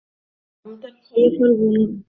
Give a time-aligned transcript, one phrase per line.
[0.65, 1.91] আমাদের ফলাফল বলুন।